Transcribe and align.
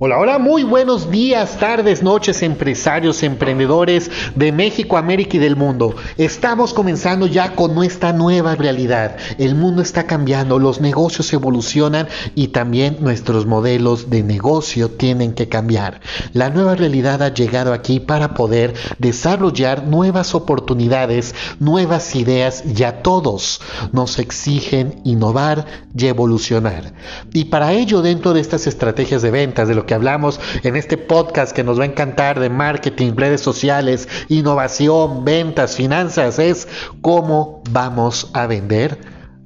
Hola, 0.00 0.18
hola, 0.18 0.38
muy 0.40 0.64
buenos 0.64 1.08
días, 1.08 1.56
tardes, 1.60 2.02
noches, 2.02 2.42
empresarios, 2.42 3.22
emprendedores 3.22 4.10
de 4.34 4.50
México, 4.50 4.96
América 4.96 5.36
y 5.36 5.38
del 5.38 5.54
mundo. 5.54 5.94
Estamos 6.18 6.74
comenzando 6.74 7.28
ya 7.28 7.54
con 7.54 7.76
nuestra 7.76 8.12
nueva 8.12 8.56
realidad. 8.56 9.16
El 9.38 9.54
mundo 9.54 9.82
está 9.82 10.04
cambiando, 10.04 10.58
los 10.58 10.80
negocios 10.80 11.32
evolucionan 11.32 12.08
y 12.34 12.48
también 12.48 12.96
nuestros 13.02 13.46
modelos 13.46 14.10
de 14.10 14.24
negocio 14.24 14.90
tienen 14.90 15.32
que 15.32 15.48
cambiar. 15.48 16.00
La 16.32 16.50
nueva 16.50 16.74
realidad 16.74 17.22
ha 17.22 17.32
llegado 17.32 17.72
aquí 17.72 18.00
para 18.00 18.34
poder 18.34 18.74
desarrollar 18.98 19.86
nuevas 19.86 20.34
oportunidades, 20.34 21.36
nuevas 21.60 22.16
ideas 22.16 22.64
y 22.66 22.82
a 22.82 23.00
todos 23.00 23.60
nos 23.92 24.18
exigen 24.18 25.00
innovar 25.04 25.66
y 25.96 26.06
evolucionar. 26.06 26.94
Y 27.32 27.44
para 27.44 27.72
ello, 27.74 28.02
dentro 28.02 28.32
de 28.32 28.40
estas 28.40 28.66
estrategias 28.66 29.22
de 29.22 29.30
ventas, 29.30 29.68
de 29.68 29.76
lo 29.76 29.83
que 29.86 29.94
hablamos 29.94 30.40
en 30.62 30.76
este 30.76 30.96
podcast 30.96 31.52
que 31.52 31.64
nos 31.64 31.78
va 31.78 31.84
a 31.84 31.86
encantar 31.86 32.40
de 32.40 32.50
marketing, 32.50 33.12
redes 33.16 33.40
sociales, 33.40 34.08
innovación, 34.28 35.24
ventas, 35.24 35.76
finanzas, 35.76 36.38
es 36.38 36.68
cómo 37.00 37.62
vamos 37.70 38.30
a 38.34 38.46
vender 38.46 38.98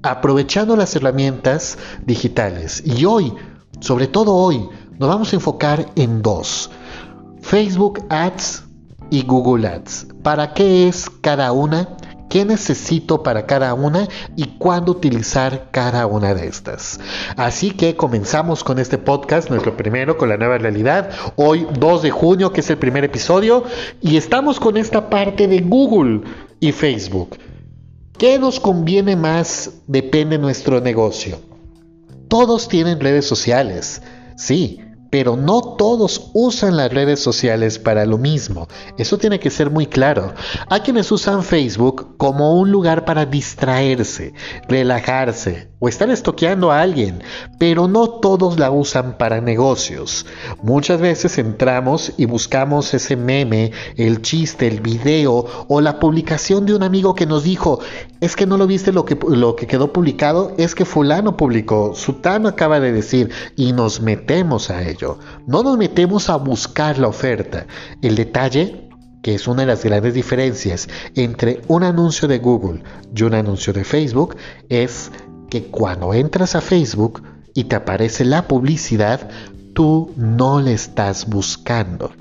aprovechando 0.02 0.76
las 0.76 0.94
herramientas 0.96 1.78
digitales. 2.04 2.82
Y 2.84 3.04
hoy, 3.04 3.34
sobre 3.80 4.06
todo 4.06 4.34
hoy, 4.34 4.68
nos 4.98 5.08
vamos 5.08 5.32
a 5.32 5.36
enfocar 5.36 5.86
en 5.96 6.22
dos. 6.22 6.70
Facebook 7.40 8.04
Ads 8.08 8.64
y 9.10 9.22
Google 9.22 9.68
Ads. 9.68 10.06
¿Para 10.22 10.54
qué 10.54 10.88
es 10.88 11.08
cada 11.20 11.52
una? 11.52 11.88
Qué 12.28 12.44
necesito 12.44 13.22
para 13.22 13.46
cada 13.46 13.74
una 13.74 14.08
y 14.36 14.44
cuándo 14.58 14.92
utilizar 14.92 15.68
cada 15.70 16.06
una 16.06 16.34
de 16.34 16.46
estas. 16.46 17.00
Así 17.36 17.70
que 17.70 17.96
comenzamos 17.96 18.64
con 18.64 18.78
este 18.78 18.98
podcast, 18.98 19.50
nuestro 19.50 19.76
primero 19.76 20.16
con 20.16 20.28
la 20.28 20.36
nueva 20.36 20.58
realidad, 20.58 21.10
hoy 21.36 21.66
2 21.78 22.02
de 22.02 22.10
junio 22.10 22.52
que 22.52 22.60
es 22.60 22.70
el 22.70 22.78
primer 22.78 23.04
episodio 23.04 23.64
y 24.00 24.16
estamos 24.16 24.60
con 24.60 24.76
esta 24.76 25.10
parte 25.10 25.48
de 25.48 25.60
Google 25.60 26.22
y 26.60 26.72
Facebook. 26.72 27.38
¿Qué 28.16 28.38
nos 28.38 28.58
conviene 28.58 29.14
más? 29.14 29.80
Depende 29.86 30.36
de 30.36 30.42
nuestro 30.42 30.80
negocio. 30.80 31.38
Todos 32.28 32.68
tienen 32.68 33.00
redes 33.00 33.26
sociales, 33.26 34.02
sí, 34.36 34.80
pero 35.10 35.36
no 35.36 35.60
todos 35.76 36.30
usan 36.34 36.76
las 36.76 36.92
redes 36.92 37.20
sociales 37.20 37.78
para 37.78 38.04
lo 38.06 38.18
mismo. 38.18 38.68
Eso 38.96 39.18
tiene 39.18 39.40
que 39.40 39.50
ser 39.50 39.70
muy 39.70 39.86
claro. 39.86 40.34
Hay 40.68 40.80
quienes 40.80 41.10
usan 41.10 41.42
Facebook 41.42 42.16
como 42.16 42.58
un 42.58 42.70
lugar 42.70 43.04
para 43.04 43.26
distraerse, 43.26 44.34
relajarse 44.68 45.68
o 45.78 45.88
estar 45.88 46.10
estoqueando 46.10 46.72
a 46.72 46.80
alguien, 46.80 47.22
pero 47.58 47.88
no 47.88 48.08
todos 48.08 48.58
la 48.58 48.70
usan 48.70 49.16
para 49.16 49.40
negocios. 49.40 50.26
Muchas 50.62 51.00
veces 51.00 51.38
entramos 51.38 52.12
y 52.16 52.26
buscamos 52.26 52.92
ese 52.94 53.16
meme, 53.16 53.72
el 53.96 54.22
chiste, 54.22 54.66
el 54.66 54.80
video 54.80 55.46
o 55.68 55.80
la 55.80 56.00
publicación 56.00 56.66
de 56.66 56.74
un 56.74 56.82
amigo 56.82 57.14
que 57.14 57.26
nos 57.26 57.44
dijo, 57.44 57.80
es 58.20 58.34
que 58.34 58.46
no 58.46 58.56
lo 58.56 58.66
viste 58.66 58.92
lo 58.92 59.04
que, 59.04 59.18
lo 59.28 59.54
que 59.56 59.66
quedó 59.66 59.92
publicado, 59.92 60.52
es 60.58 60.74
que 60.74 60.84
fulano 60.84 61.36
publicó, 61.36 61.94
sutano 61.94 62.48
acaba 62.48 62.80
de 62.80 62.92
decir 62.92 63.30
y 63.56 63.72
nos 63.72 64.00
metemos 64.00 64.70
a 64.70 64.82
ello. 64.82 65.18
No 65.46 65.62
nos 65.62 65.78
metemos 65.78 66.28
a 66.30 66.36
buscar 66.36 66.98
la 66.98 67.08
oferta. 67.08 67.66
El 68.02 68.16
detalle, 68.16 68.88
que 69.22 69.34
es 69.34 69.46
una 69.48 69.62
de 69.62 69.66
las 69.66 69.84
grandes 69.84 70.14
diferencias 70.14 70.88
entre 71.14 71.60
un 71.68 71.84
anuncio 71.84 72.28
de 72.28 72.38
Google 72.38 72.82
y 73.14 73.22
un 73.22 73.34
anuncio 73.34 73.72
de 73.72 73.84
Facebook, 73.84 74.36
es 74.68 75.10
que 75.48 75.64
cuando 75.64 76.14
entras 76.14 76.54
a 76.54 76.60
Facebook 76.60 77.22
y 77.54 77.64
te 77.64 77.76
aparece 77.76 78.24
la 78.24 78.46
publicidad, 78.46 79.28
tú 79.74 80.12
no 80.16 80.60
le 80.60 80.72
estás 80.72 81.26
buscando. 81.26 82.12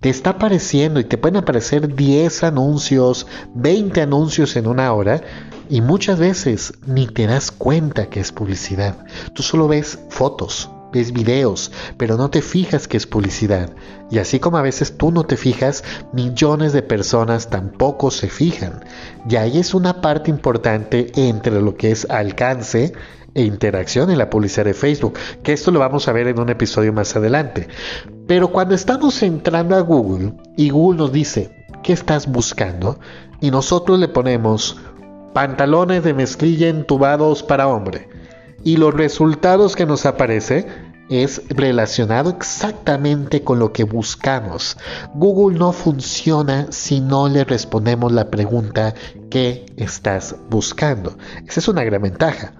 Te 0.00 0.10
está 0.10 0.30
apareciendo 0.30 1.00
y 1.00 1.04
te 1.04 1.18
pueden 1.18 1.38
aparecer 1.38 1.94
10 1.94 2.44
anuncios, 2.44 3.26
20 3.54 4.02
anuncios 4.02 4.56
en 4.56 4.66
una 4.66 4.92
hora 4.92 5.22
y 5.70 5.80
muchas 5.80 6.18
veces 6.18 6.74
ni 6.86 7.06
te 7.06 7.26
das 7.26 7.50
cuenta 7.50 8.06
que 8.06 8.20
es 8.20 8.32
publicidad. 8.32 9.04
Tú 9.34 9.42
solo 9.42 9.68
ves 9.68 9.98
fotos, 10.10 10.70
ves 10.96 11.12
videos, 11.12 11.72
pero 11.96 12.16
no 12.16 12.30
te 12.30 12.42
fijas 12.42 12.88
que 12.88 12.96
es 12.96 13.06
publicidad. 13.06 13.70
Y 14.10 14.18
así 14.18 14.38
como 14.38 14.56
a 14.56 14.62
veces 14.62 14.96
tú 14.96 15.10
no 15.10 15.24
te 15.24 15.36
fijas, 15.36 15.84
millones 16.12 16.72
de 16.72 16.82
personas 16.82 17.50
tampoco 17.50 18.10
se 18.10 18.28
fijan. 18.28 18.84
Y 19.28 19.36
ahí 19.36 19.58
es 19.58 19.74
una 19.74 20.00
parte 20.00 20.30
importante 20.30 21.12
entre 21.16 21.60
lo 21.60 21.76
que 21.76 21.90
es 21.90 22.06
alcance 22.10 22.92
e 23.34 23.42
interacción 23.42 24.10
en 24.10 24.18
la 24.18 24.30
publicidad 24.30 24.64
de 24.64 24.74
Facebook, 24.74 25.18
que 25.42 25.52
esto 25.52 25.70
lo 25.70 25.78
vamos 25.78 26.08
a 26.08 26.12
ver 26.12 26.26
en 26.26 26.40
un 26.40 26.48
episodio 26.48 26.92
más 26.92 27.14
adelante. 27.16 27.68
Pero 28.26 28.48
cuando 28.48 28.74
estamos 28.74 29.22
entrando 29.22 29.76
a 29.76 29.80
Google 29.80 30.32
y 30.56 30.70
Google 30.70 30.98
nos 30.98 31.12
dice, 31.12 31.66
¿qué 31.82 31.92
estás 31.92 32.26
buscando? 32.26 32.98
Y 33.40 33.50
nosotros 33.50 33.98
le 33.98 34.08
ponemos 34.08 34.78
pantalones 35.34 36.02
de 36.02 36.14
mezclilla 36.14 36.68
entubados 36.68 37.42
para 37.42 37.68
hombre. 37.68 38.08
Y 38.64 38.78
los 38.78 38.94
resultados 38.94 39.76
que 39.76 39.84
nos 39.84 40.06
aparece 40.06 40.66
es 41.08 41.42
relacionado 41.48 42.30
exactamente 42.30 43.42
con 43.42 43.58
lo 43.58 43.72
que 43.72 43.84
buscamos. 43.84 44.76
Google 45.14 45.58
no 45.58 45.72
funciona 45.72 46.66
si 46.70 47.00
no 47.00 47.28
le 47.28 47.44
respondemos 47.44 48.12
la 48.12 48.30
pregunta 48.30 48.94
¿qué 49.30 49.66
estás 49.76 50.36
buscando? 50.50 51.16
Esa 51.46 51.60
es 51.60 51.68
una 51.68 51.84
gran 51.84 52.02
ventaja. 52.02 52.52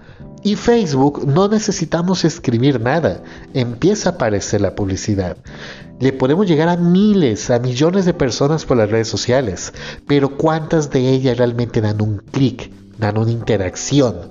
Y 0.43 0.55
Facebook 0.55 1.25
no 1.27 1.47
necesitamos 1.47 2.23
escribir 2.23 2.79
nada, 2.79 3.21
empieza 3.53 4.09
a 4.09 4.11
aparecer 4.13 4.61
la 4.61 4.75
publicidad. 4.75 5.35
Le 5.99 6.13
podemos 6.13 6.47
llegar 6.47 6.69
a 6.69 6.77
miles, 6.77 7.49
a 7.49 7.59
millones 7.59 8.05
de 8.05 8.13
personas 8.13 8.63
por 8.63 8.77
las 8.77 8.89
redes 8.89 9.07
sociales, 9.07 9.73
pero 10.05 10.37
¿cuántas 10.37 10.91
de 10.91 11.09
ellas 11.09 11.37
realmente 11.37 11.81
dan 11.81 12.01
un 12.01 12.19
clic? 12.19 12.71
Dan 12.97 13.17
una 13.17 13.31
interacción. 13.31 14.29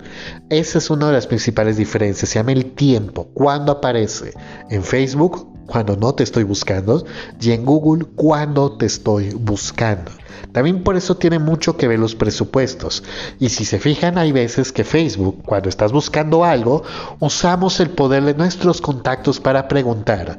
Esa 0.51 0.79
es 0.79 0.91
una 0.91 1.09
de 1.09 1.13
las 1.13 1.27
principales 1.27 1.77
diferencias. 1.77 2.31
Se 2.31 2.39
llama 2.39 2.53
el 2.53 2.73
tiempo. 2.73 3.29
Cuando 3.35 3.73
aparece 3.73 4.33
en 4.71 4.83
Facebook, 4.83 5.49
cuando 5.67 5.97
no 5.97 6.15
te 6.15 6.23
estoy 6.23 6.45
buscando, 6.45 7.05
y 7.41 7.51
en 7.51 7.65
Google, 7.65 8.05
cuando 8.15 8.77
te 8.77 8.87
estoy 8.87 9.31
buscando. 9.31 10.13
También 10.53 10.83
por 10.85 10.97
eso 10.97 11.17
tiene 11.17 11.39
mucho 11.39 11.77
que 11.77 11.89
ver 11.89 11.99
los 11.99 12.15
presupuestos. 12.15 13.03
Y 13.39 13.51
si 13.51 13.65
se 13.65 13.79
fijan, 13.79 14.17
hay 14.17 14.33
veces 14.33 14.73
que 14.73 14.85
Facebook, 14.85 15.43
cuando 15.45 15.69
estás 15.69 15.93
buscando 15.93 16.45
algo, 16.45 16.83
usamos 17.21 17.79
el 17.81 17.91
poder 17.91 18.25
de 18.25 18.35
nuestros 18.35 18.81
contactos 18.81 19.39
para 19.41 19.69
preguntar, 19.69 20.39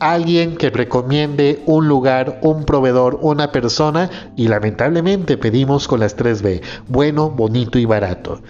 alguien 0.00 0.56
que 0.56 0.70
recomiende 0.70 1.62
un 1.66 1.88
lugar, 1.88 2.38
un 2.42 2.64
proveedor, 2.64 3.18
una 3.22 3.52
persona 3.52 4.10
y 4.36 4.48
lamentablemente 4.48 5.36
pedimos 5.36 5.88
con 5.88 6.00
las 6.00 6.16
3B, 6.16 6.62
bueno, 6.88 7.30
bonito 7.30 7.78
y 7.78 7.84
barato. 7.84 8.40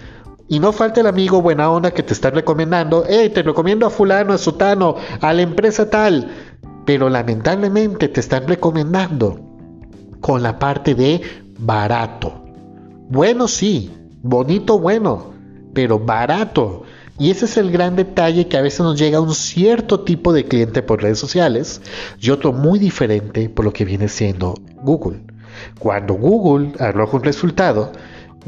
Y 0.47 0.59
no 0.59 0.71
falta 0.71 1.01
el 1.01 1.07
amigo 1.07 1.43
buena 1.43 1.69
onda 1.69 1.91
que 1.91 2.01
te 2.01 2.13
está 2.13 2.31
recomendando, 2.31 3.03
hey, 3.07 3.29
te 3.29 3.43
recomiendo 3.43 3.85
a 3.85 3.91
fulano, 3.91 4.33
a 4.33 4.37
sutano, 4.39 4.95
a 5.21 5.31
la 5.31 5.43
empresa 5.43 5.89
tal. 5.89 6.27
Pero 6.85 7.07
lamentablemente 7.07 8.07
te 8.07 8.19
están 8.19 8.47
recomendando 8.47 9.39
con 10.21 10.41
la 10.41 10.57
parte 10.57 10.95
de 10.95 11.21
barato. 11.59 12.43
Bueno, 13.09 13.47
sí, 13.47 13.91
bonito, 14.23 14.79
bueno, 14.79 15.33
pero 15.73 15.99
barato. 15.99 16.83
Y 17.19 17.31
ese 17.31 17.45
es 17.45 17.57
el 17.57 17.69
gran 17.69 17.97
detalle 17.97 18.47
que 18.47 18.57
a 18.57 18.61
veces 18.61 18.79
nos 18.79 18.97
llega 18.97 19.17
a 19.17 19.21
un 19.21 19.35
cierto 19.35 19.99
tipo 19.99 20.31
de 20.31 20.45
cliente 20.45 20.81
por 20.81 21.03
redes 21.03 21.19
sociales 21.19 21.81
y 22.19 22.29
otro 22.29 22.53
muy 22.53 22.79
diferente 22.79 23.49
por 23.49 23.65
lo 23.65 23.73
que 23.73 23.83
viene 23.83 24.07
siendo 24.07 24.55
Google. 24.81 25.19
Cuando 25.79 26.13
Google 26.13 26.71
arroja 26.79 27.17
un 27.17 27.23
resultado, 27.23 27.91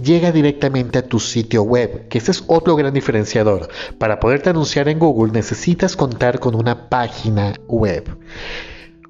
llega 0.01 0.31
directamente 0.31 0.99
a 0.99 1.05
tu 1.05 1.19
sitio 1.19 1.63
web, 1.63 2.07
que 2.07 2.19
ese 2.19 2.31
es 2.31 2.45
otro 2.47 2.77
gran 2.77 2.93
diferenciador. 2.93 3.67
Para 3.97 4.21
poderte 4.21 4.49
anunciar 4.49 4.87
en 4.87 4.99
Google 4.99 5.33
necesitas 5.33 5.97
contar 5.97 6.39
con 6.39 6.55
una 6.55 6.87
página 6.87 7.53
web, 7.67 8.17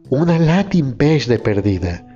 una 0.10 0.40
landing 0.40 0.94
page 0.94 1.28
de 1.28 1.38
perdida 1.38 2.11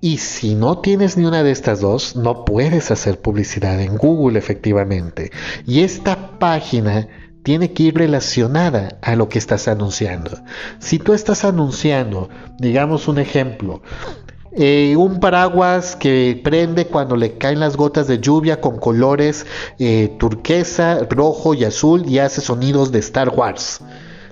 y 0.00 0.18
si 0.18 0.54
no 0.54 0.78
tienes 0.78 1.16
ni 1.16 1.24
una 1.24 1.42
de 1.42 1.50
estas 1.50 1.80
dos, 1.80 2.16
no 2.16 2.44
puedes 2.44 2.90
hacer 2.90 3.20
publicidad 3.20 3.80
en 3.80 3.96
Google 3.96 4.38
efectivamente. 4.38 5.30
Y 5.66 5.80
esta 5.80 6.38
página 6.38 7.08
tiene 7.42 7.72
que 7.72 7.84
ir 7.84 7.96
relacionada 7.96 8.98
a 9.02 9.16
lo 9.16 9.28
que 9.28 9.38
estás 9.38 9.68
anunciando. 9.68 10.30
Si 10.78 10.98
tú 10.98 11.14
estás 11.14 11.44
anunciando, 11.44 12.28
digamos 12.58 13.08
un 13.08 13.18
ejemplo, 13.18 13.82
eh, 14.52 14.96
un 14.96 15.20
paraguas 15.20 15.94
que 15.94 16.40
prende 16.42 16.86
cuando 16.86 17.16
le 17.16 17.38
caen 17.38 17.60
las 17.60 17.76
gotas 17.76 18.08
de 18.08 18.18
lluvia 18.18 18.60
con 18.60 18.78
colores 18.78 19.46
eh, 19.78 20.16
turquesa, 20.18 21.06
rojo 21.08 21.54
y 21.54 21.64
azul 21.64 22.04
y 22.08 22.18
hace 22.18 22.40
sonidos 22.40 22.90
de 22.90 22.98
Star 22.98 23.28
Wars. 23.28 23.80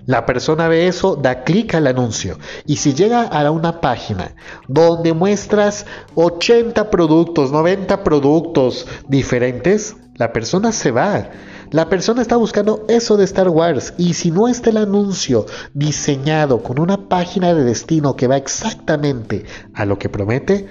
La 0.06 0.24
persona 0.24 0.68
ve 0.68 0.86
eso, 0.86 1.16
da 1.16 1.42
clic 1.42 1.74
al 1.74 1.88
anuncio 1.88 2.38
y 2.64 2.76
si 2.76 2.94
llega 2.94 3.22
a 3.22 3.50
una 3.50 3.80
página 3.80 4.36
donde 4.68 5.12
muestras 5.12 5.84
80 6.14 6.90
productos, 6.90 7.50
90 7.50 8.04
productos 8.04 8.86
diferentes, 9.08 9.96
la 10.14 10.32
persona 10.32 10.70
se 10.70 10.92
va. 10.92 11.30
La 11.72 11.88
persona 11.88 12.22
está 12.22 12.36
buscando 12.36 12.84
eso 12.88 13.16
de 13.16 13.24
Star 13.24 13.48
Wars 13.48 13.94
y 13.98 14.14
si 14.14 14.30
no 14.30 14.46
está 14.46 14.70
el 14.70 14.76
anuncio 14.76 15.46
diseñado 15.74 16.62
con 16.62 16.78
una 16.78 17.08
página 17.08 17.52
de 17.54 17.64
destino 17.64 18.14
que 18.14 18.28
va 18.28 18.36
exactamente 18.36 19.44
a 19.74 19.84
lo 19.84 19.98
que 19.98 20.08
promete, 20.08 20.68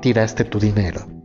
tiraste 0.00 0.44
tu 0.44 0.58
dinero. 0.58 1.21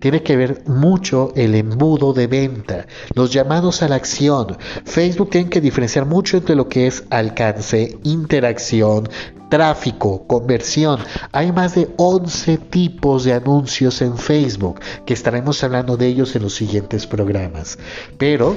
Tiene 0.00 0.22
que 0.22 0.36
ver 0.36 0.62
mucho 0.66 1.32
el 1.34 1.54
embudo 1.54 2.12
de 2.12 2.26
venta, 2.26 2.86
los 3.14 3.32
llamados 3.32 3.82
a 3.82 3.88
la 3.88 3.96
acción. 3.96 4.56
Facebook 4.84 5.30
tiene 5.30 5.50
que 5.50 5.60
diferenciar 5.60 6.06
mucho 6.06 6.36
entre 6.36 6.54
lo 6.54 6.68
que 6.68 6.86
es 6.86 7.04
alcance, 7.10 7.98
interacción, 8.04 9.08
tráfico, 9.48 10.26
conversión. 10.26 11.00
Hay 11.32 11.52
más 11.52 11.74
de 11.74 11.88
11 11.96 12.58
tipos 12.58 13.24
de 13.24 13.32
anuncios 13.32 14.00
en 14.02 14.16
Facebook 14.16 14.80
que 15.04 15.14
estaremos 15.14 15.62
hablando 15.64 15.96
de 15.96 16.06
ellos 16.06 16.36
en 16.36 16.42
los 16.42 16.54
siguientes 16.54 17.06
programas. 17.06 17.78
Pero 18.18 18.56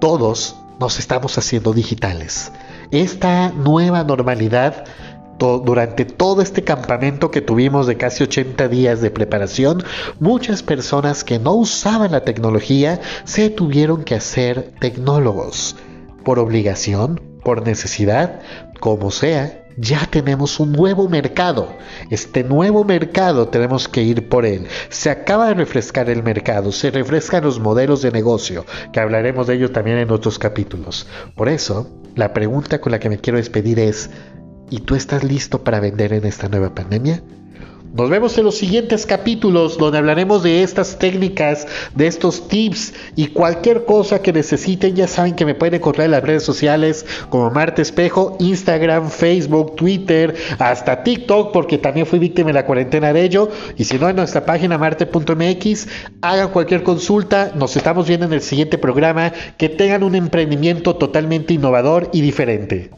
todos 0.00 0.56
nos 0.78 0.98
estamos 0.98 1.36
haciendo 1.38 1.72
digitales. 1.72 2.52
Esta 2.90 3.50
nueva 3.50 4.04
normalidad 4.04 4.84
durante 5.38 6.04
todo 6.04 6.42
este 6.42 6.64
campamento 6.64 7.30
que 7.30 7.40
tuvimos 7.40 7.86
de 7.86 7.96
casi 7.96 8.24
80 8.24 8.68
días 8.68 9.00
de 9.00 9.10
preparación, 9.10 9.82
muchas 10.18 10.62
personas 10.62 11.24
que 11.24 11.38
no 11.38 11.54
usaban 11.54 12.12
la 12.12 12.24
tecnología 12.24 13.00
se 13.24 13.50
tuvieron 13.50 14.04
que 14.04 14.14
hacer 14.14 14.72
tecnólogos. 14.80 15.76
Por 16.24 16.38
obligación, 16.38 17.20
por 17.44 17.64
necesidad, 17.66 18.40
como 18.80 19.10
sea, 19.10 19.66
ya 19.76 20.06
tenemos 20.10 20.58
un 20.58 20.72
nuevo 20.72 21.08
mercado. 21.08 21.68
Este 22.10 22.42
nuevo 22.42 22.84
mercado 22.84 23.48
tenemos 23.48 23.88
que 23.88 24.02
ir 24.02 24.28
por 24.28 24.46
él. 24.46 24.66
Se 24.88 25.10
acaba 25.10 25.48
de 25.48 25.54
refrescar 25.54 26.08
el 26.08 26.22
mercado, 26.22 26.72
se 26.72 26.90
refrescan 26.90 27.44
los 27.44 27.60
modelos 27.60 28.02
de 28.02 28.10
negocio, 28.10 28.64
que 28.92 29.00
hablaremos 29.00 29.46
de 29.46 29.54
ello 29.54 29.70
también 29.70 29.98
en 29.98 30.10
otros 30.10 30.38
capítulos. 30.38 31.06
Por 31.34 31.48
eso, 31.48 31.90
la 32.14 32.32
pregunta 32.32 32.80
con 32.80 32.92
la 32.92 32.98
que 32.98 33.10
me 33.10 33.18
quiero 33.18 33.36
despedir 33.36 33.78
es, 33.78 34.10
¿y 34.70 34.80
tú 34.80 34.94
estás 34.94 35.24
listo 35.24 35.62
para 35.64 35.80
vender 35.80 36.12
en 36.12 36.24
esta 36.24 36.48
nueva 36.48 36.74
pandemia? 36.74 37.22
Nos 37.96 38.10
vemos 38.10 38.36
en 38.36 38.44
los 38.44 38.58
siguientes 38.58 39.06
capítulos 39.06 39.78
donde 39.78 39.96
hablaremos 39.96 40.42
de 40.42 40.62
estas 40.62 40.98
técnicas, 40.98 41.66
de 41.94 42.06
estos 42.06 42.46
tips 42.46 42.92
y 43.14 43.28
cualquier 43.28 43.86
cosa 43.86 44.20
que 44.20 44.34
necesiten. 44.34 44.94
Ya 44.94 45.08
saben 45.08 45.34
que 45.34 45.46
me 45.46 45.54
pueden 45.54 45.76
encontrar 45.76 46.04
en 46.04 46.10
las 46.10 46.22
redes 46.22 46.42
sociales 46.42 47.06
como 47.30 47.50
Marte 47.50 47.80
Espejo, 47.80 48.36
Instagram, 48.38 49.08
Facebook, 49.08 49.76
Twitter, 49.76 50.34
hasta 50.58 51.04
TikTok, 51.04 51.52
porque 51.52 51.78
también 51.78 52.04
fui 52.04 52.18
víctima 52.18 52.48
de 52.48 52.54
la 52.54 52.66
cuarentena 52.66 53.14
de 53.14 53.22
ello. 53.22 53.48
Y 53.78 53.84
si 53.84 53.98
no, 53.98 54.10
en 54.10 54.16
nuestra 54.16 54.44
página 54.44 54.76
marte.mx, 54.76 55.88
hagan 56.20 56.50
cualquier 56.50 56.82
consulta. 56.82 57.52
Nos 57.54 57.76
estamos 57.78 58.06
viendo 58.06 58.26
en 58.26 58.34
el 58.34 58.42
siguiente 58.42 58.76
programa. 58.76 59.32
Que 59.56 59.70
tengan 59.70 60.02
un 60.02 60.16
emprendimiento 60.16 60.96
totalmente 60.96 61.54
innovador 61.54 62.10
y 62.12 62.20
diferente. 62.20 62.90